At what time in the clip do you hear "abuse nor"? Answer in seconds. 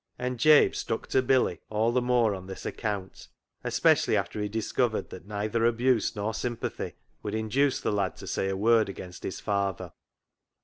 5.63-6.33